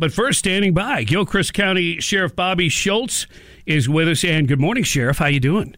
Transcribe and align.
But 0.00 0.14
first, 0.14 0.38
standing 0.38 0.72
by, 0.72 1.04
Gilchrist 1.04 1.52
County 1.52 2.00
Sheriff 2.00 2.34
Bobby 2.34 2.70
Schultz 2.70 3.26
is 3.66 3.86
with 3.86 4.08
us. 4.08 4.24
And 4.24 4.48
good 4.48 4.58
morning, 4.58 4.82
Sheriff. 4.82 5.18
How 5.18 5.26
you 5.26 5.40
doing? 5.40 5.76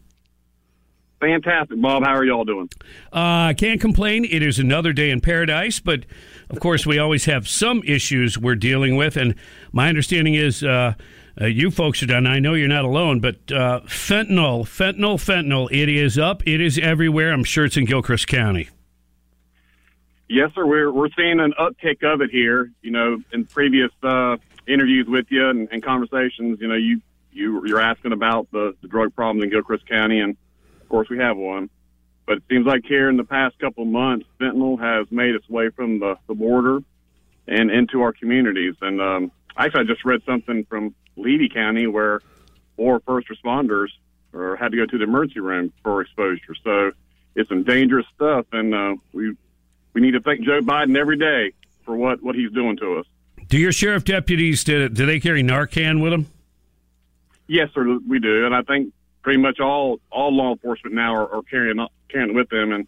Fantastic, 1.19 1.81
Bob. 1.81 2.05
How 2.05 2.15
are 2.15 2.23
y'all 2.23 2.45
doing? 2.45 2.69
I 3.11 3.49
uh, 3.49 3.53
can't 3.53 3.81
complain. 3.81 4.23
It 4.23 4.41
is 4.41 4.59
another 4.59 4.93
day 4.93 5.09
in 5.09 5.19
paradise, 5.19 5.81
but 5.81 6.05
of 6.49 6.61
course, 6.61 6.85
we 6.85 6.97
always 6.97 7.25
have 7.25 7.49
some 7.49 7.83
issues 7.85 8.37
we're 8.37 8.55
dealing 8.55 8.95
with. 8.95 9.17
And 9.17 9.35
my 9.73 9.89
understanding 9.89 10.35
is 10.35 10.63
uh, 10.63 10.93
uh, 11.41 11.45
you 11.47 11.69
folks 11.69 12.01
are 12.01 12.05
done. 12.05 12.25
I 12.25 12.39
know 12.39 12.53
you're 12.53 12.69
not 12.69 12.85
alone, 12.85 13.19
but 13.19 13.35
uh, 13.51 13.81
fentanyl, 13.87 14.63
fentanyl, 14.63 15.15
fentanyl, 15.15 15.67
it 15.69 15.89
is 15.89 16.17
up. 16.17 16.47
It 16.47 16.61
is 16.61 16.79
everywhere. 16.79 17.33
I'm 17.33 17.43
sure 17.43 17.65
it's 17.65 17.75
in 17.75 17.83
Gilchrist 17.83 18.27
County. 18.27 18.69
Yes, 20.29 20.51
sir. 20.55 20.65
We're 20.65 20.91
we're 20.91 21.09
seeing 21.17 21.39
an 21.39 21.53
uptick 21.59 22.03
of 22.03 22.21
it 22.21 22.29
here. 22.31 22.71
You 22.81 22.91
know, 22.91 23.17
in 23.31 23.45
previous 23.45 23.91
uh, 24.01 24.37
interviews 24.67 25.07
with 25.07 25.25
you 25.29 25.49
and, 25.49 25.67
and 25.71 25.83
conversations, 25.83 26.59
you 26.61 26.67
know, 26.67 26.75
you 26.75 27.01
you 27.31 27.65
you're 27.65 27.81
asking 27.81 28.13
about 28.13 28.49
the, 28.51 28.73
the 28.81 28.87
drug 28.87 29.13
problem 29.15 29.43
in 29.43 29.49
Gilchrist 29.49 29.87
County, 29.87 30.19
and 30.19 30.37
of 30.81 30.89
course 30.89 31.09
we 31.09 31.17
have 31.17 31.37
one. 31.37 31.69
But 32.25 32.37
it 32.37 32.43
seems 32.49 32.65
like 32.65 32.83
here 32.85 33.09
in 33.09 33.17
the 33.17 33.25
past 33.25 33.59
couple 33.59 33.83
months, 33.83 34.25
fentanyl 34.39 34.79
has 34.79 35.11
made 35.11 35.35
its 35.35 35.49
way 35.49 35.69
from 35.69 35.99
the, 35.99 36.15
the 36.27 36.33
border 36.33 36.79
and 37.47 37.69
into 37.69 38.01
our 38.01 38.13
communities. 38.13 38.75
And 38.81 39.01
um, 39.01 39.31
actually, 39.57 39.81
I 39.81 39.83
just 39.83 40.05
read 40.05 40.21
something 40.25 40.63
from 40.69 40.95
Levy 41.17 41.49
County 41.49 41.85
where 41.85 42.21
four 42.77 43.01
first 43.05 43.27
responders 43.27 43.89
or 44.31 44.55
had 44.55 44.71
to 44.71 44.77
go 44.77 44.85
to 44.85 44.97
the 44.97 45.03
emergency 45.03 45.41
room 45.41 45.73
for 45.83 46.01
exposure. 46.01 46.55
So 46.63 46.91
it's 47.35 47.49
some 47.49 47.63
dangerous 47.63 48.05
stuff, 48.15 48.45
and 48.53 48.73
uh, 48.73 48.95
we 49.11 49.35
we 49.93 50.01
need 50.01 50.11
to 50.11 50.21
thank 50.21 50.41
Joe 50.41 50.61
Biden 50.61 50.97
every 50.97 51.17
day 51.17 51.53
for 51.85 51.95
what, 51.95 52.21
what 52.21 52.35
he's 52.35 52.51
doing 52.51 52.77
to 52.77 52.99
us. 52.99 53.05
Do 53.47 53.57
your 53.57 53.71
sheriff 53.71 54.03
deputies 54.03 54.63
do, 54.63 54.89
do 54.89 55.05
they 55.05 55.19
carry 55.19 55.43
Narcan 55.43 56.01
with 56.01 56.11
them? 56.11 56.27
Yes, 57.47 57.69
sir, 57.73 57.99
we 58.07 58.19
do, 58.19 58.45
and 58.45 58.55
I 58.55 58.61
think 58.61 58.93
pretty 59.21 59.39
much 59.39 59.59
all 59.59 59.99
all 60.11 60.35
law 60.35 60.51
enforcement 60.51 60.95
now 60.95 61.15
are, 61.15 61.35
are 61.35 61.41
carrying 61.43 61.85
carrying 62.09 62.35
with 62.35 62.49
them. 62.49 62.71
And 62.71 62.87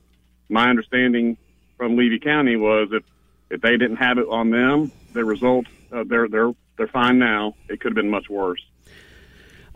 my 0.50 0.70
understanding 0.70 1.38
from 1.78 1.98
Levy 1.98 2.20
County 2.20 2.56
was 2.56 2.90
if 2.92 3.04
if 3.50 3.62
they 3.62 3.78
didn't 3.78 3.98
have 3.98 4.18
it 4.18 4.28
on 4.30 4.50
them, 4.52 4.92
the 5.14 5.26
result 5.26 5.66
uh, 5.92 6.04
they're 6.06 6.28
they're 6.28 6.52
they're 6.78 6.88
fine 6.88 7.20
now. 7.20 7.56
It 7.70 7.80
could 7.80 7.92
have 7.92 7.96
been 7.96 8.10
much 8.10 8.30
worse. 8.30 8.64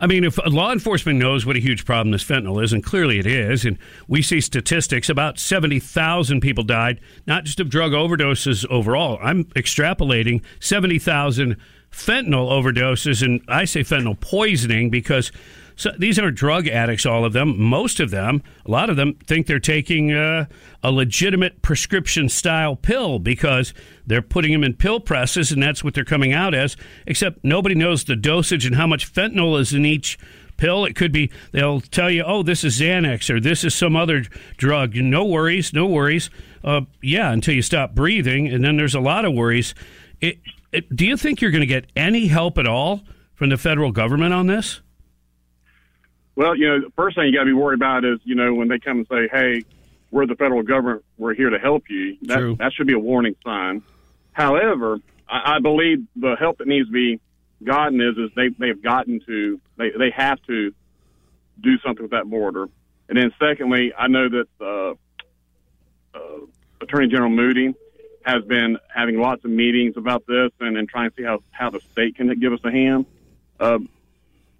I 0.02 0.06
mean, 0.06 0.24
if 0.24 0.38
law 0.46 0.72
enforcement 0.72 1.18
knows 1.18 1.44
what 1.44 1.56
a 1.56 1.60
huge 1.60 1.84
problem 1.84 2.10
this 2.10 2.24
fentanyl 2.24 2.62
is, 2.64 2.72
and 2.72 2.82
clearly 2.82 3.18
it 3.18 3.26
is, 3.26 3.66
and 3.66 3.78
we 4.08 4.22
see 4.22 4.40
statistics 4.40 5.10
about 5.10 5.38
70,000 5.38 6.40
people 6.40 6.64
died, 6.64 7.00
not 7.26 7.44
just 7.44 7.60
of 7.60 7.68
drug 7.68 7.92
overdoses 7.92 8.66
overall. 8.70 9.18
I'm 9.22 9.44
extrapolating 9.44 10.42
70,000 10.58 11.56
fentanyl 11.92 12.50
overdoses, 12.50 13.22
and 13.22 13.42
I 13.46 13.66
say 13.66 13.80
fentanyl 13.80 14.18
poisoning 14.18 14.88
because 14.88 15.32
so 15.80 15.92
these 15.96 16.18
aren't 16.18 16.36
drug 16.36 16.68
addicts, 16.68 17.06
all 17.06 17.24
of 17.24 17.32
them. 17.32 17.58
Most 17.58 18.00
of 18.00 18.10
them, 18.10 18.42
a 18.66 18.70
lot 18.70 18.90
of 18.90 18.96
them, 18.96 19.14
think 19.14 19.46
they're 19.46 19.58
taking 19.58 20.12
uh, 20.12 20.44
a 20.82 20.92
legitimate 20.92 21.62
prescription 21.62 22.28
style 22.28 22.76
pill 22.76 23.18
because 23.18 23.72
they're 24.06 24.20
putting 24.20 24.52
them 24.52 24.62
in 24.62 24.74
pill 24.74 25.00
presses 25.00 25.50
and 25.50 25.62
that's 25.62 25.82
what 25.82 25.94
they're 25.94 26.04
coming 26.04 26.34
out 26.34 26.52
as, 26.52 26.76
except 27.06 27.42
nobody 27.42 27.74
knows 27.74 28.04
the 28.04 28.14
dosage 28.14 28.66
and 28.66 28.76
how 28.76 28.86
much 28.86 29.10
fentanyl 29.10 29.58
is 29.58 29.72
in 29.72 29.86
each 29.86 30.18
pill. 30.58 30.84
It 30.84 30.96
could 30.96 31.12
be 31.12 31.30
they'll 31.52 31.80
tell 31.80 32.10
you, 32.10 32.24
oh, 32.24 32.42
this 32.42 32.62
is 32.62 32.78
Xanax 32.78 33.34
or 33.34 33.40
this 33.40 33.64
is 33.64 33.74
some 33.74 33.96
other 33.96 34.24
drug. 34.58 34.94
No 34.96 35.24
worries, 35.24 35.72
no 35.72 35.86
worries. 35.86 36.28
Uh, 36.62 36.82
yeah, 37.00 37.32
until 37.32 37.54
you 37.54 37.62
stop 37.62 37.94
breathing. 37.94 38.48
And 38.48 38.62
then 38.62 38.76
there's 38.76 38.94
a 38.94 39.00
lot 39.00 39.24
of 39.24 39.32
worries. 39.32 39.74
It, 40.20 40.40
it, 40.72 40.94
do 40.94 41.06
you 41.06 41.16
think 41.16 41.40
you're 41.40 41.50
going 41.50 41.62
to 41.62 41.66
get 41.66 41.86
any 41.96 42.26
help 42.26 42.58
at 42.58 42.66
all 42.66 43.00
from 43.34 43.48
the 43.48 43.56
federal 43.56 43.92
government 43.92 44.34
on 44.34 44.46
this? 44.46 44.82
Well, 46.40 46.56
you 46.56 46.68
know, 46.68 46.80
the 46.80 46.90
first 46.96 47.16
thing 47.16 47.26
you 47.26 47.34
got 47.34 47.40
to 47.40 47.50
be 47.50 47.52
worried 47.52 47.74
about 47.74 48.02
is, 48.02 48.18
you 48.24 48.34
know, 48.34 48.54
when 48.54 48.68
they 48.68 48.78
come 48.78 49.00
and 49.00 49.06
say, 49.08 49.28
"Hey, 49.30 49.62
we're 50.10 50.24
the 50.24 50.36
federal 50.36 50.62
government. 50.62 51.04
We're 51.18 51.34
here 51.34 51.50
to 51.50 51.58
help 51.58 51.90
you." 51.90 52.16
That 52.22 52.38
True. 52.38 52.56
that 52.56 52.72
should 52.72 52.86
be 52.86 52.94
a 52.94 52.98
warning 52.98 53.36
sign. 53.44 53.82
However, 54.32 55.00
I, 55.28 55.56
I 55.56 55.58
believe 55.58 55.98
the 56.16 56.36
help 56.40 56.56
that 56.56 56.66
needs 56.66 56.88
to 56.88 56.92
be 56.92 57.20
gotten 57.62 58.00
is 58.00 58.16
is 58.16 58.30
they 58.36 58.48
they've 58.58 58.82
gotten 58.82 59.20
to 59.26 59.60
they 59.76 59.90
they 59.90 60.10
have 60.16 60.40
to 60.46 60.72
do 61.60 61.78
something 61.80 62.04
with 62.04 62.12
that 62.12 62.24
border. 62.24 62.70
And 63.10 63.18
then 63.18 63.34
secondly, 63.38 63.92
I 63.92 64.08
know 64.08 64.30
that 64.30 64.48
uh, 64.62 66.18
uh, 66.18 66.46
Attorney 66.80 67.08
General 67.08 67.28
Moody 67.28 67.74
has 68.24 68.42
been 68.44 68.78
having 68.88 69.20
lots 69.20 69.44
of 69.44 69.50
meetings 69.50 69.98
about 69.98 70.26
this 70.26 70.52
and, 70.58 70.78
and 70.78 70.88
trying 70.88 71.10
to 71.10 71.16
see 71.16 71.22
how 71.22 71.40
how 71.50 71.68
the 71.68 71.80
state 71.92 72.16
can 72.16 72.32
give 72.40 72.54
us 72.54 72.60
a 72.64 72.70
hand. 72.70 73.04
Uh, 73.58 73.80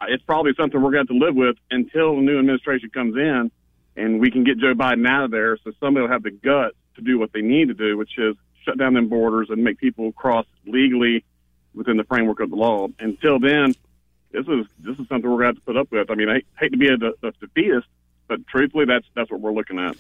it's 0.09 0.25
probably 0.25 0.53
something 0.57 0.81
we're 0.81 0.91
going 0.91 1.07
to 1.07 1.13
have 1.13 1.21
to 1.21 1.27
live 1.27 1.35
with 1.35 1.57
until 1.71 2.17
the 2.17 2.23
new 2.23 2.39
administration 2.39 2.91
comes 2.91 3.17
in 3.17 3.51
and 3.97 4.21
we 4.21 4.31
can 4.31 4.45
get 4.45 4.59
Joe 4.59 4.75
Biden 4.75 5.07
out 5.07 5.25
of 5.25 5.31
there. 5.31 5.59
So 5.65 5.73
somebody 5.81 6.03
will 6.03 6.13
have 6.13 6.23
the 6.23 6.31
guts 6.31 6.77
to 6.97 7.03
do 7.03 7.19
what 7.19 7.33
they 7.33 7.43
need 7.43 7.69
to 7.69 7.75
do, 7.75 7.97
which 7.97 8.19
is 8.19 8.37
shut 8.65 8.79
down 8.79 8.95
them 8.95 9.09
borders 9.09 9.49
and 9.51 9.63
make 9.63 9.79
people 9.79 10.13
cross 10.13 10.47
legally 10.67 11.25
within 11.75 11.97
the 11.97 12.05
framework 12.05 12.41
of 12.41 12.51
the 12.51 12.57
law. 12.57 12.89
Until 12.99 13.39
then, 13.39 13.75
this 14.33 14.47
is 14.47 14.67
this 14.79 14.99
is 14.99 15.09
something 15.09 15.31
we're 15.31 15.39
going 15.39 15.41
to 15.41 15.47
have 15.47 15.55
to 15.57 15.61
put 15.63 15.77
up 15.77 15.91
with. 15.91 16.11
I 16.11 16.15
mean, 16.15 16.29
I 16.29 16.43
hate 16.59 16.73
to 16.73 16.79
be 16.79 16.89
a, 16.89 16.95
a 16.95 17.33
defeatist, 17.41 17.89
but 18.29 18.47
truthfully, 18.47 18.85
that's 18.85 19.07
that's 19.15 19.31
what 19.31 19.41
we're 19.41 19.53
looking 19.53 19.79
at. 19.79 19.97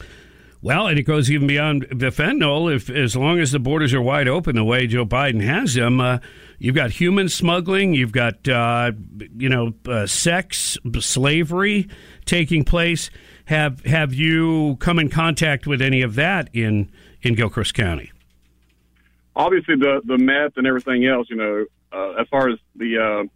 Well, 0.62 0.88
and 0.88 0.98
it 0.98 1.04
goes 1.04 1.30
even 1.30 1.46
beyond 1.46 1.86
the 1.90 2.10
fentanyl. 2.10 2.74
If 2.74 2.90
as 2.90 3.16
long 3.16 3.38
as 3.38 3.52
the 3.52 3.58
borders 3.58 3.94
are 3.94 4.02
wide 4.02 4.28
open 4.28 4.56
the 4.56 4.64
way 4.64 4.86
Joe 4.86 5.06
Biden 5.06 5.42
has 5.42 5.72
them, 5.72 6.00
uh, 6.00 6.18
you've 6.58 6.74
got 6.74 6.90
human 6.90 7.30
smuggling, 7.30 7.94
you've 7.94 8.12
got 8.12 8.46
uh, 8.46 8.92
you 9.36 9.48
know 9.48 9.72
uh, 9.88 10.06
sex 10.06 10.76
slavery 10.98 11.88
taking 12.26 12.64
place. 12.64 13.10
Have 13.46 13.84
have 13.86 14.12
you 14.12 14.76
come 14.80 14.98
in 14.98 15.08
contact 15.08 15.66
with 15.66 15.80
any 15.80 16.02
of 16.02 16.14
that 16.16 16.50
in 16.52 16.92
in 17.22 17.34
Gilchrist 17.34 17.72
County? 17.72 18.12
Obviously, 19.34 19.76
the 19.76 20.02
the 20.04 20.18
meth 20.18 20.58
and 20.58 20.66
everything 20.66 21.06
else. 21.06 21.30
You 21.30 21.36
know, 21.36 21.64
uh, 21.90 22.20
as 22.20 22.28
far 22.28 22.50
as 22.50 22.58
the 22.76 22.98
uh, 22.98 23.28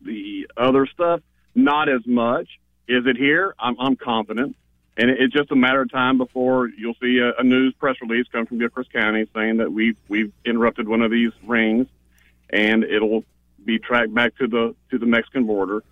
the 0.00 0.48
other 0.56 0.86
stuff, 0.86 1.20
not 1.54 1.90
as 1.90 2.00
much. 2.06 2.48
Is 2.90 3.04
it 3.04 3.18
here? 3.18 3.54
I'm, 3.58 3.76
I'm 3.78 3.96
confident 3.96 4.56
and 4.98 5.10
it's 5.10 5.32
just 5.32 5.52
a 5.52 5.56
matter 5.56 5.80
of 5.80 5.90
time 5.92 6.18
before 6.18 6.68
you'll 6.76 6.96
see 7.00 7.18
a, 7.18 7.40
a 7.40 7.44
news 7.44 7.72
press 7.78 7.94
release 8.02 8.26
come 8.32 8.46
from 8.46 8.58
Gilchrist 8.58 8.92
County 8.92 9.26
saying 9.32 9.58
that 9.58 9.72
we've 9.72 9.96
we've 10.08 10.32
interrupted 10.44 10.88
one 10.88 11.02
of 11.02 11.12
these 11.12 11.30
rings, 11.46 11.86
and 12.50 12.82
it'll 12.82 13.24
be 13.64 13.78
tracked 13.78 14.12
back 14.12 14.36
to 14.38 14.48
the 14.48 14.74
to 14.90 14.98
the 14.98 15.06
Mexican 15.06 15.46
border. 15.46 15.84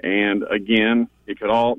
And 0.00 0.44
again, 0.50 1.08
it 1.26 1.40
could 1.40 1.48
all 1.48 1.78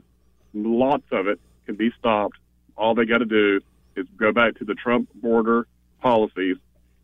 lots 0.56 1.06
of 1.12 1.28
it 1.28 1.40
can 1.68 1.75
be 1.75 1.91
stopped. 2.00 2.38
All 2.75 2.96
they 2.96 3.06
got 3.06 3.20
to 3.20 3.25
do 3.25 3.62
is 3.96 4.08
go 4.18 4.31
back 4.31 4.56
to 4.56 4.66
the 4.66 4.74
Trump 4.74 5.09
border 5.14 5.68
policies, 6.02 6.58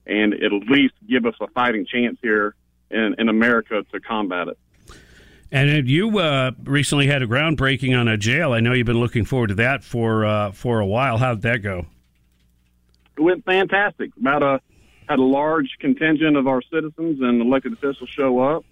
and 0.07 0.33
at 0.33 0.51
least 0.51 0.95
give 1.07 1.27
us 1.27 1.35
a 1.39 1.47
fighting 1.47 1.85
chance 1.85 2.17
here 2.21 2.55
in, 2.89 3.15
in 3.19 3.29
America 3.29 3.83
to 3.91 3.99
combat 3.99 4.47
it. 4.47 4.57
And 5.51 5.87
you 5.87 6.19
uh, 6.19 6.51
recently 6.63 7.07
had 7.07 7.21
a 7.21 7.27
groundbreaking 7.27 7.97
on 7.97 8.07
a 8.07 8.17
jail. 8.17 8.53
I 8.53 8.59
know 8.59 8.73
you've 8.73 8.85
been 8.85 8.99
looking 8.99 9.23
forward 9.23 9.47
to 9.47 9.55
that 9.55 9.83
for 9.83 10.25
uh, 10.25 10.51
for 10.51 10.79
a 10.79 10.85
while. 10.85 11.17
How 11.17 11.33
did 11.33 11.43
that 11.43 11.57
go? 11.59 11.85
It 13.17 13.21
went 13.21 13.45
fantastic. 13.45 14.11
About 14.17 14.43
a 14.43 14.61
had 15.07 15.19
a 15.19 15.23
large 15.23 15.77
contingent 15.79 16.35
of 16.35 16.47
our 16.47 16.61
citizens 16.61 17.21
and 17.21 17.41
elected 17.41 17.73
officials 17.73 18.09
show 18.09 18.39
up. 18.39 18.65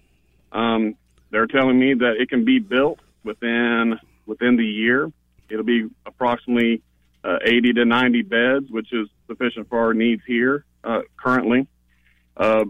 Um, 0.52 0.96
they're 1.30 1.46
telling 1.46 1.78
me 1.78 1.94
that 1.94 2.16
it 2.18 2.28
can 2.28 2.44
be 2.44 2.58
built 2.58 3.00
within 3.24 3.98
within 4.26 4.56
the 4.56 4.66
year. 4.66 5.10
It'll 5.48 5.64
be 5.64 5.88
approximately 6.04 6.82
uh, 7.24 7.38
80 7.42 7.72
to 7.74 7.84
90 7.84 8.22
beds, 8.22 8.70
which 8.70 8.92
is 8.92 9.08
sufficient 9.26 9.68
for 9.68 9.78
our 9.78 9.94
needs 9.94 10.22
here 10.26 10.64
uh, 10.84 11.00
currently. 11.16 11.66
Uh, 12.36 12.64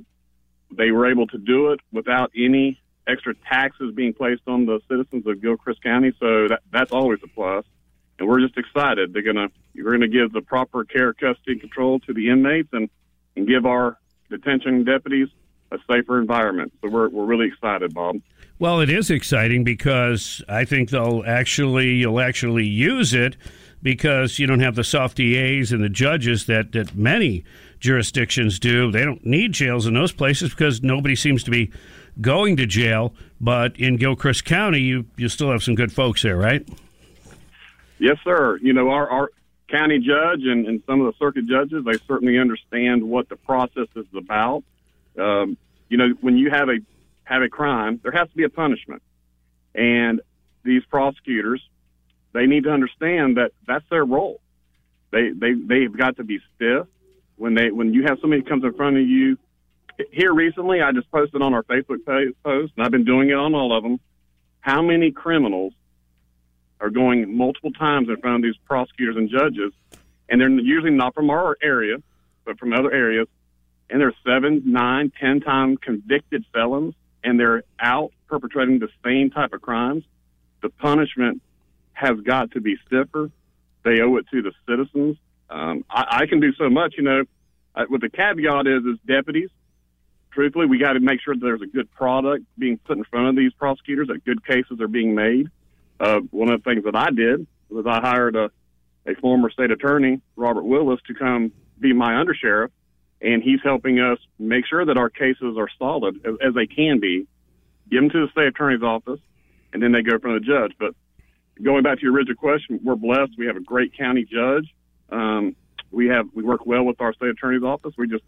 they 0.71 0.91
were 0.91 1.11
able 1.11 1.27
to 1.29 1.39
do 1.39 1.73
it 1.73 1.81
without 1.93 2.31
any 2.37 2.81
extra 3.07 3.35
taxes 3.35 3.95
being 3.95 4.13
placed 4.13 4.43
on 4.47 4.67
the 4.67 4.81
citizens 4.89 5.27
of 5.27 5.41
Gilchrist 5.41 5.83
County. 5.83 6.13
So 6.19 6.49
that, 6.49 6.61
that's 6.73 6.93
always 6.93 7.21
a 7.23 7.29
plus. 7.29 7.65
And 8.19 8.29
we're 8.29 8.41
just 8.41 8.57
excited. 8.57 9.13
They're 9.13 9.23
gonna 9.23 9.49
you're 9.75 9.91
gonna 9.91 10.09
give 10.09 10.33
the 10.33 10.41
proper 10.41 10.85
care, 10.85 11.13
custody, 11.13 11.53
and 11.53 11.61
control 11.61 12.01
to 12.01 12.15
the 12.15 12.31
inmates, 12.31 12.69
and 12.73 12.89
and 13.37 13.47
give 13.47 13.67
our 13.67 13.99
detention 14.31 14.85
deputies 14.85 15.29
a 15.71 15.79
safer 15.91 16.19
environment. 16.19 16.73
So 16.81 16.89
we're 16.89 17.09
we're 17.09 17.27
really 17.27 17.49
excited, 17.49 17.93
Bob. 17.93 18.17
Well, 18.59 18.81
it 18.81 18.89
is 18.89 19.11
exciting 19.11 19.65
because 19.65 20.43
I 20.49 20.65
think 20.65 20.89
they'll 20.89 21.23
actually 21.27 21.97
you'll 21.97 22.21
actually 22.21 22.65
use 22.65 23.13
it 23.13 23.37
because 23.83 24.39
you 24.39 24.47
don't 24.47 24.61
have 24.61 24.75
the 24.75 24.85
soft 24.85 25.21
EAs 25.21 25.71
and 25.73 25.83
the 25.83 25.89
judges 25.89 26.47
that, 26.47 26.73
that 26.73 26.97
many 26.97 27.45
jurisdictions 27.79 28.59
do. 28.59 28.91
They 28.91 29.05
don't 29.05 29.25
need 29.25 29.53
jails 29.53 29.87
in 29.87 29.95
those 29.95 30.13
places 30.13 30.51
because 30.51 30.83
nobody 30.83 31.15
seems 31.15 31.45
to 31.45 31.51
be 31.51 31.71
going 32.21 32.57
to 32.57 32.67
jail. 32.67 33.15
But 33.41 33.79
in 33.79 33.97
Gilchrist 33.97 34.45
County, 34.45 34.81
you 34.81 35.07
you 35.17 35.29
still 35.29 35.51
have 35.51 35.63
some 35.63 35.75
good 35.75 35.93
folks 35.93 36.23
there, 36.23 36.37
right? 36.37 36.67
Yes, 37.99 38.19
sir. 38.25 38.59
You 38.63 38.73
know, 38.73 38.91
our, 38.91 39.09
our 39.09 39.31
county 39.69 39.99
judge 39.99 40.41
and, 40.45 40.67
and 40.67 40.83
some 40.87 41.01
of 41.01 41.07
the 41.07 41.19
circuit 41.19 41.47
judges, 41.47 41.85
they 41.85 41.99
certainly 42.07 42.39
understand 42.39 43.03
what 43.03 43.29
the 43.29 43.37
process 43.37 43.89
is 43.95 44.07
about. 44.17 44.65
Um, 45.19 45.57
you 45.89 45.97
know, 45.97 46.11
when 46.21 46.37
you 46.37 46.51
have 46.51 46.69
a 46.69 46.79
have 47.25 47.43
a 47.43 47.49
crime, 47.49 48.01
there 48.03 48.13
has 48.13 48.29
to 48.29 48.37
be 48.37 48.45
a 48.45 48.49
punishment, 48.49 49.03
and 49.75 50.21
these 50.63 50.85
prosecutors, 50.85 51.63
they 52.33 52.47
need 52.47 52.65
to 52.65 52.71
understand 52.71 53.37
that 53.37 53.53
that's 53.67 53.85
their 53.91 54.05
role. 54.05 54.41
They 55.11 55.31
they 55.31 55.55
they've 55.55 55.97
got 55.97 56.17
to 56.17 56.25
be 56.25 56.41
stiff 56.55 56.87
when 57.37 57.55
they 57.55 57.71
when 57.71 57.95
you 57.95 58.05
have 58.05 58.19
somebody 58.21 58.43
comes 58.43 58.65
in 58.65 58.75
front 58.75 58.97
of 58.97 59.07
you. 59.07 59.39
Here 60.13 60.33
recently, 60.33 60.83
I 60.83 60.93
just 60.93 61.11
posted 61.11 61.43
on 61.43 61.55
our 61.55 61.63
Facebook 61.63 62.05
page, 62.05 62.35
post, 62.45 62.73
and 62.77 62.85
I've 62.85 62.93
been 62.93 63.05
doing 63.05 63.31
it 63.31 63.35
on 63.35 63.55
all 63.55 63.77
of 63.77 63.83
them. 63.83 63.99
How 64.61 64.83
many 64.83 65.11
criminals 65.11 65.73
are 66.81 66.91
going 66.91 67.37
multiple 67.37 67.73
times 67.73 68.09
in 68.09 68.17
front 68.19 68.37
of 68.37 68.43
these 68.43 68.57
prosecutors 68.67 69.17
and 69.17 69.31
judges, 69.31 69.73
and 70.29 70.41
they're 70.41 70.51
usually 70.51 70.91
not 70.91 71.15
from 71.15 71.31
our 71.31 71.57
area, 71.63 71.97
but 72.45 72.59
from 72.59 72.73
other 72.73 72.93
areas, 72.93 73.29
and 73.89 74.01
they're 74.01 74.15
seven, 74.25 74.63
nine, 74.67 75.13
ten 75.19 75.41
time 75.41 75.77
convicted 75.77 76.45
felons, 76.53 76.95
and 77.25 77.41
they're 77.41 77.63
out 77.81 78.13
perpetrating 78.29 78.79
the 78.79 78.89
same 79.05 79.31
type 79.31 79.53
of 79.53 79.63
crimes. 79.63 80.05
The 80.63 80.69
punishment 80.69 81.41
has 81.93 82.21
got 82.21 82.51
to 82.53 82.61
be 82.61 82.77
stiffer. 82.87 83.31
They 83.85 84.01
owe 84.01 84.17
it 84.17 84.27
to 84.33 84.43
the 84.43 84.53
citizens. 84.69 85.17
Um, 85.49 85.85
I, 85.89 86.19
I 86.23 86.27
can 86.27 86.41
do 86.41 86.53
so 86.55 86.69
much, 86.69 86.95
you 86.97 87.05
know. 87.05 87.25
Uh, 87.75 87.85
what 87.89 88.01
the 88.01 88.09
caveat 88.09 88.67
is, 88.67 88.85
is 88.85 88.99
deputies. 89.07 89.51
Truthfully, 90.37 90.67
we 90.67 90.77
got 90.77 90.93
to 90.93 91.01
make 91.01 91.23
sure 91.23 91.35
that 91.35 91.41
there's 91.41 91.63
a 91.63 91.67
good 91.67 91.91
product 91.93 92.45
being 92.59 92.77
put 92.77 92.99
in 92.99 93.05
front 93.05 93.29
of 93.29 93.37
these 93.37 93.55
prosecutors, 93.55 94.09
that 94.09 94.23
good 94.27 94.45
cases 94.45 94.83
are 94.83 94.87
being 94.87 95.15
made. 95.15 95.49
Uh, 95.99 96.21
one 96.31 96.51
of 96.51 96.63
the 96.63 96.71
things 96.71 96.85
that 96.85 96.95
I 96.95 97.11
did 97.11 97.47
was 97.71 97.87
I 97.89 98.01
hired 98.01 98.37
a, 98.37 98.51
a 99.07 99.15
former 99.15 99.49
state 99.49 99.71
attorney, 99.71 100.21
Robert 100.37 100.65
Willis, 100.65 101.01
to 101.07 101.15
come 101.15 101.53
be 101.81 101.95
my 101.95 102.13
undersheriff, 102.13 102.69
and 103.23 103.43
he's 103.43 103.61
helping 103.65 103.99
us 103.99 104.19
make 104.39 104.67
sure 104.67 104.85
that 104.85 104.99
our 104.99 105.09
cases 105.09 105.57
are 105.57 105.69
solid 105.79 106.21
as, 106.27 106.35
as 106.47 106.55
they 106.55 106.67
can 106.67 107.01
be. 107.01 107.27
Give 107.91 108.03
them 108.03 108.11
to 108.11 108.27
the 108.27 108.31
state 108.31 108.49
attorney's 108.49 108.83
office, 108.83 109.21
and 109.73 109.83
then 109.83 109.93
they 109.93 110.03
go 110.03 110.17
in 110.17 110.21
front 110.21 110.37
of 110.37 110.43
the 110.43 110.49
judge. 110.49 110.73
But 110.79 110.95
going 111.63 111.83
back 111.83 111.97
to 112.01 112.03
your 112.03 112.13
original 112.13 112.37
question, 112.37 112.79
we're 112.85 112.97
blessed. 112.97 113.33
We 113.39 113.47
have 113.47 113.57
a 113.57 113.61
great 113.61 113.97
county 113.97 114.27
judge. 114.31 114.69
Um, 115.09 115.57
we 115.91 116.09
have 116.09 116.29
we 116.35 116.43
work 116.43 116.67
well 116.67 116.85
with 116.85 117.01
our 117.01 117.15
state 117.15 117.31
attorney's 117.31 117.63
office. 117.63 117.95
We 117.97 118.07
just, 118.07 118.25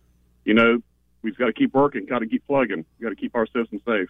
you 0.47 0.55
know, 0.55 0.79
we've 1.23 1.37
got 1.37 1.47
to 1.47 1.53
keep 1.53 1.75
working, 1.75 2.07
got 2.07 2.21
to 2.21 2.27
keep 2.27 2.47
plugging, 2.47 2.85
got 3.01 3.11
to 3.11 3.17
keep 3.17 3.35
our 3.35 3.47
system 3.47 3.81
safe. 3.87 4.09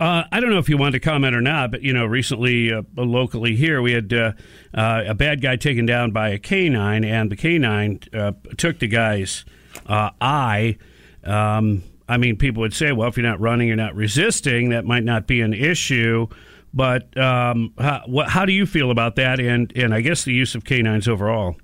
Uh, 0.00 0.24
I 0.32 0.40
don't 0.40 0.50
know 0.50 0.58
if 0.58 0.68
you 0.68 0.76
want 0.76 0.94
to 0.94 1.00
comment 1.00 1.36
or 1.36 1.40
not, 1.40 1.70
but 1.70 1.82
you 1.82 1.92
know, 1.92 2.04
recently 2.04 2.72
uh, 2.72 2.82
locally 2.96 3.54
here, 3.54 3.80
we 3.80 3.92
had 3.92 4.12
uh, 4.12 4.32
uh 4.74 5.04
a 5.06 5.14
bad 5.14 5.40
guy 5.40 5.56
taken 5.56 5.86
down 5.86 6.10
by 6.10 6.30
a 6.30 6.38
canine, 6.38 7.04
and 7.04 7.30
the 7.30 7.36
canine 7.36 8.00
uh, 8.12 8.32
took 8.56 8.78
the 8.78 8.88
guy's 8.88 9.44
uh, 9.86 10.10
eye. 10.20 10.78
Um, 11.24 11.84
I 12.08 12.16
mean, 12.16 12.36
people 12.36 12.62
would 12.62 12.74
say, 12.74 12.90
well, 12.90 13.08
if 13.08 13.16
you're 13.16 13.26
not 13.26 13.40
running, 13.40 13.68
you're 13.68 13.76
not 13.76 13.94
resisting, 13.94 14.70
that 14.70 14.84
might 14.84 15.04
not 15.04 15.26
be 15.26 15.40
an 15.40 15.54
issue. 15.54 16.26
But 16.74 17.16
um, 17.16 17.74
how, 17.78 18.02
what, 18.06 18.28
how, 18.28 18.44
do 18.44 18.52
you 18.52 18.66
feel 18.66 18.90
about 18.90 19.16
that, 19.16 19.38
and 19.38 19.72
and 19.76 19.94
I 19.94 20.00
guess 20.00 20.24
the 20.24 20.32
use 20.32 20.54
of 20.54 20.64
canines 20.64 21.06
overall? 21.06 21.56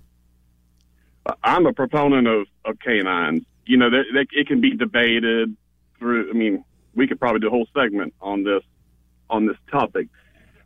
I'm 1.43 1.67
a 1.67 1.73
proponent 1.73 2.27
of, 2.27 2.47
of 2.65 2.79
canines. 2.79 3.45
You 3.69 3.77
know, 3.77 3.91
that 3.91 4.27
it 4.33 4.49
can 4.49 4.61
be 4.63 4.75
debated 4.75 5.55
through. 5.99 6.31
I 6.31 6.33
mean, 6.33 6.65
we 6.95 7.07
could 7.07 7.21
probably 7.21 7.41
do 7.41 7.49
a 7.49 7.51
whole 7.51 7.69
segment 7.75 8.15
on 8.21 8.43
this 8.43 8.63
on 9.29 9.47
this 9.47 9.57
topic. 9.71 10.09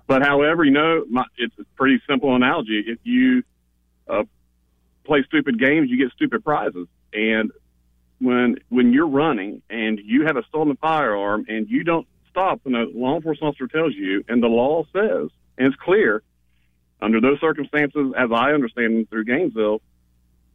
But 0.06 0.22
however, 0.22 0.64
you 0.64 0.70
know, 0.70 1.04
my, 1.10 1.24
it's 1.36 1.58
a 1.58 1.64
pretty 1.76 2.00
simple 2.08 2.34
analogy. 2.36 2.84
If 2.86 2.98
you 3.02 3.42
uh, 4.08 4.22
play 5.04 5.24
stupid 5.26 5.58
games, 5.58 5.90
you 5.90 5.98
get 5.98 6.12
stupid 6.12 6.44
prizes. 6.44 6.86
And 7.12 7.50
when 8.20 8.56
when 8.68 8.92
you're 8.92 9.08
running 9.08 9.62
and 9.68 9.98
you 9.98 10.26
have 10.26 10.36
a 10.36 10.44
stolen 10.44 10.76
firearm 10.76 11.46
and 11.48 11.68
you 11.68 11.82
don't 11.82 12.06
stop 12.30 12.60
when 12.62 12.76
a 12.76 12.84
law 12.84 13.16
enforcement 13.16 13.54
officer 13.54 13.66
tells 13.66 13.94
you, 13.94 14.24
and 14.28 14.40
the 14.40 14.46
law 14.46 14.84
says, 14.92 15.28
and 15.58 15.66
it's 15.66 15.76
clear, 15.76 16.22
under 17.00 17.20
those 17.20 17.40
circumstances, 17.40 18.12
as 18.16 18.30
I 18.32 18.52
understand 18.52 19.10
through 19.10 19.24
Gainesville, 19.24 19.82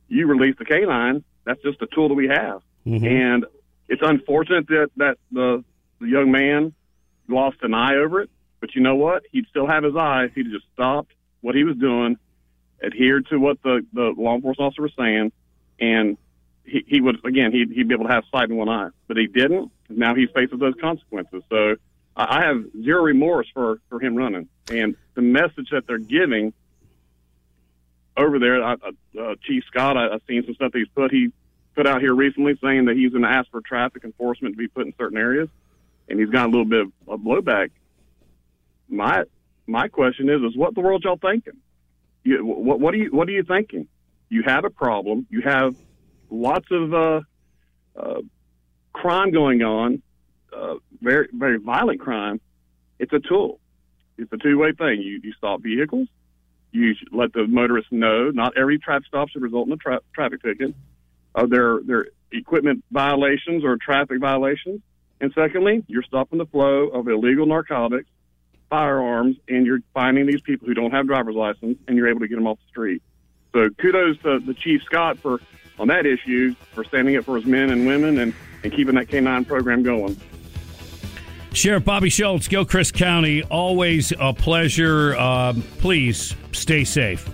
you 0.07 0.27
release 0.27 0.55
the 0.57 0.65
canine. 0.65 1.25
That's 1.47 1.61
just 1.63 1.81
a 1.81 1.87
tool 1.87 2.09
that 2.09 2.15
we 2.15 2.27
have. 2.27 2.61
Mm-hmm. 2.85 3.05
And 3.05 3.45
it's 3.87 4.01
unfortunate 4.03 4.67
that 4.67 4.89
that 4.97 5.17
the, 5.31 5.63
the 5.99 6.07
young 6.07 6.29
man 6.29 6.73
lost 7.29 7.57
an 7.61 7.73
eye 7.73 7.95
over 7.95 8.21
it, 8.21 8.29
but 8.59 8.75
you 8.75 8.81
know 8.81 8.95
what? 8.95 9.23
He'd 9.31 9.47
still 9.49 9.65
have 9.65 9.83
his 9.85 9.95
eye 9.95 10.25
if 10.25 10.33
he'd 10.33 10.51
just 10.51 10.65
stopped 10.73 11.13
what 11.39 11.55
he 11.55 11.63
was 11.63 11.77
doing, 11.77 12.17
adhered 12.83 13.27
to 13.27 13.37
what 13.37 13.61
the 13.63 13.85
the 13.93 14.13
law 14.17 14.35
enforcement 14.35 14.67
officer 14.67 14.81
was 14.81 14.91
saying, 14.99 15.31
and 15.79 16.17
he, 16.65 16.83
he 16.85 16.99
would 16.99 17.25
again 17.25 17.53
he'd, 17.53 17.71
he'd 17.71 17.87
be 17.87 17.93
able 17.93 18.07
to 18.07 18.13
have 18.13 18.25
sight 18.29 18.49
in 18.49 18.57
one 18.57 18.67
eye, 18.67 18.89
but 19.07 19.15
he 19.15 19.27
didn't. 19.27 19.71
Now 19.89 20.15
he 20.15 20.27
faces 20.27 20.59
those 20.59 20.75
consequences. 20.81 21.43
So 21.49 21.77
I 22.17 22.45
have 22.45 22.61
zero 22.83 23.03
remorse 23.03 23.47
for 23.53 23.79
for 23.87 24.01
him 24.01 24.17
running, 24.17 24.49
and 24.69 24.97
the 25.13 25.21
message 25.21 25.69
that 25.71 25.87
they're 25.87 25.97
giving 25.97 26.51
over 28.17 28.39
there. 28.39 28.63
I, 28.63 28.73
uh, 28.73 29.35
Chief 29.43 29.63
Scott, 29.67 29.95
I, 29.95 30.09
I've 30.09 30.21
seen 30.27 30.43
some 30.45 30.55
stuff 30.55 30.71
he's 30.73 30.87
put. 30.89 31.11
He 31.11 31.31
put 31.75 31.87
out 31.87 32.01
here 32.01 32.13
recently 32.13 32.57
saying 32.61 32.85
that 32.85 32.97
he's 32.97 33.11
going 33.11 33.23
to 33.23 33.29
ask 33.29 33.49
for 33.51 33.61
traffic 33.61 34.03
enforcement 34.03 34.55
to 34.55 34.57
be 34.57 34.67
put 34.67 34.87
in 34.87 34.93
certain 34.97 35.17
areas, 35.17 35.47
and 36.09 36.19
he's 36.19 36.29
got 36.29 36.47
a 36.47 36.49
little 36.49 36.65
bit 36.65 36.87
of 37.07 37.19
blowback. 37.19 37.69
My 38.89 39.23
my 39.67 39.87
question 39.87 40.29
is, 40.29 40.41
is 40.41 40.57
what 40.57 40.73
the 40.73 40.81
world 40.81 41.03
y'all 41.03 41.17
thinking? 41.17 41.57
You, 42.23 42.43
what, 42.45 42.79
what 42.79 42.93
are 42.93 42.97
you 42.97 43.09
what 43.11 43.27
are 43.29 43.31
you 43.31 43.43
thinking? 43.43 43.87
You 44.29 44.43
have 44.43 44.65
a 44.65 44.69
problem. 44.69 45.27
You 45.29 45.41
have 45.41 45.75
lots 46.29 46.65
of 46.71 46.93
uh, 46.93 47.21
uh, 47.95 48.21
crime 48.93 49.31
going 49.31 49.61
on, 49.61 50.01
uh, 50.51 50.75
very 51.01 51.27
very 51.31 51.59
violent 51.59 51.99
crime. 51.99 52.41
It's 52.99 53.13
a 53.13 53.19
tool. 53.19 53.59
It's 54.17 54.31
a 54.33 54.37
two 54.37 54.57
way 54.57 54.71
thing. 54.71 55.01
You 55.01 55.19
you 55.23 55.33
stop 55.33 55.61
vehicles. 55.61 56.07
You 56.71 56.93
let 57.11 57.33
the 57.33 57.47
motorists 57.47 57.91
know. 57.91 58.29
Not 58.29 58.57
every 58.57 58.77
traffic 58.77 59.07
stop 59.07 59.29
should 59.29 59.41
result 59.41 59.67
in 59.67 59.73
a 59.73 59.77
tra- 59.77 60.01
traffic 60.13 60.43
ticket 60.43 60.75
uh, 61.37 61.45
their 61.45 61.79
their 61.83 62.07
equipment 62.31 62.83
violations 62.91 63.63
or 63.63 63.77
traffic 63.77 64.19
violations, 64.19 64.81
and 65.21 65.31
secondly, 65.33 65.83
you're 65.87 66.03
stopping 66.03 66.39
the 66.39 66.45
flow 66.45 66.87
of 66.87 67.07
illegal 67.07 67.45
narcotics, 67.45 68.09
firearms, 68.69 69.37
and 69.47 69.65
you're 69.65 69.79
finding 69.93 70.25
these 70.25 70.41
people 70.41 70.67
who 70.67 70.73
don't 70.73 70.91
have 70.91 71.07
driver's 71.07 71.35
license, 71.35 71.77
and 71.87 71.95
you're 71.95 72.09
able 72.09 72.19
to 72.21 72.27
get 72.27 72.35
them 72.35 72.47
off 72.47 72.57
the 72.57 72.69
street. 72.69 73.01
So 73.53 73.69
kudos 73.69 74.19
to 74.23 74.39
the 74.39 74.53
Chief 74.53 74.81
Scott 74.83 75.19
for 75.19 75.39
on 75.79 75.87
that 75.89 76.05
issue 76.05 76.55
for 76.73 76.83
standing 76.83 77.15
up 77.17 77.23
for 77.23 77.35
his 77.35 77.45
men 77.45 77.69
and 77.69 77.85
women 77.85 78.17
and, 78.17 78.33
and 78.63 78.73
keeping 78.73 78.95
that 78.95 79.07
K9 79.07 79.47
program 79.47 79.83
going. 79.83 80.19
Sheriff 81.57 81.85
Bobby 81.85 82.11
Schultz, 82.11 82.47
Gilchrist 82.47 82.93
County, 82.93 83.41
always 83.41 84.13
a 84.19 84.31
pleasure. 84.31 85.17
Um, 85.17 85.63
please 85.79 86.35
stay 86.51 86.83
safe. 86.83 87.27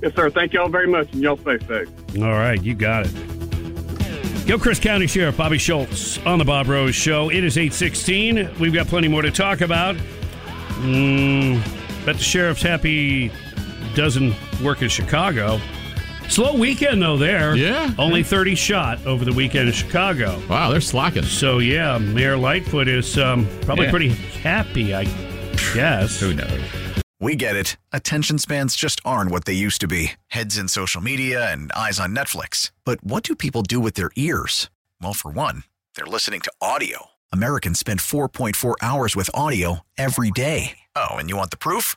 Yes, 0.00 0.14
sir. 0.14 0.30
Thank 0.30 0.54
you 0.54 0.62
all 0.62 0.70
very 0.70 0.86
much, 0.86 1.12
and 1.12 1.20
y'all 1.20 1.36
stay 1.36 1.58
safe. 1.68 1.88
All 2.16 2.30
right, 2.30 2.62
you 2.62 2.74
got 2.74 3.04
it. 3.06 4.46
Gilchrist 4.46 4.80
County 4.80 5.06
Sheriff 5.06 5.36
Bobby 5.36 5.58
Schultz 5.58 6.18
on 6.24 6.38
the 6.38 6.46
Bob 6.46 6.66
Rose 6.66 6.94
Show. 6.94 7.28
It 7.28 7.44
is 7.44 7.58
816. 7.58 8.58
We've 8.58 8.72
got 8.72 8.86
plenty 8.86 9.08
more 9.08 9.20
to 9.20 9.30
talk 9.30 9.60
about. 9.60 9.96
Mm, 10.78 11.62
bet 12.06 12.16
the 12.16 12.22
sheriff's 12.22 12.62
happy 12.62 13.30
doesn't 13.94 14.34
work 14.62 14.80
in 14.80 14.88
Chicago. 14.88 15.60
Slow 16.28 16.56
weekend 16.56 17.02
though 17.02 17.16
there. 17.16 17.54
Yeah. 17.54 17.94
Only 17.98 18.22
30 18.22 18.54
shot 18.54 19.04
over 19.06 19.24
the 19.24 19.32
weekend 19.32 19.68
in 19.68 19.74
Chicago. 19.74 20.40
Wow, 20.48 20.70
they're 20.70 20.80
slacking. 20.80 21.22
So 21.24 21.58
yeah, 21.58 21.98
Mayor 21.98 22.36
Lightfoot 22.36 22.88
is 22.88 23.18
um, 23.18 23.46
probably 23.62 23.86
yeah. 23.86 23.90
pretty 23.90 24.08
happy, 24.08 24.94
I 24.94 25.04
guess. 25.74 26.18
Who 26.20 26.34
knows? 26.34 26.60
We 27.20 27.36
get 27.36 27.56
it. 27.56 27.76
Attention 27.92 28.38
spans 28.38 28.76
just 28.76 29.00
aren't 29.04 29.30
what 29.30 29.44
they 29.44 29.54
used 29.54 29.80
to 29.80 29.88
be 29.88 30.12
heads 30.28 30.58
in 30.58 30.68
social 30.68 31.00
media 31.00 31.50
and 31.50 31.72
eyes 31.72 31.98
on 31.98 32.14
Netflix. 32.14 32.70
But 32.84 33.02
what 33.02 33.22
do 33.22 33.34
people 33.34 33.62
do 33.62 33.80
with 33.80 33.94
their 33.94 34.10
ears? 34.16 34.68
Well, 35.00 35.14
for 35.14 35.30
one, 35.30 35.64
they're 35.96 36.04
listening 36.04 36.40
to 36.40 36.52
audio. 36.60 37.06
Americans 37.32 37.78
spend 37.78 38.00
4.4 38.00 38.74
hours 38.82 39.16
with 39.16 39.30
audio 39.32 39.80
every 39.96 40.30
day. 40.30 40.78
Oh, 40.94 41.16
and 41.16 41.30
you 41.30 41.36
want 41.36 41.50
the 41.50 41.56
proof? 41.56 41.96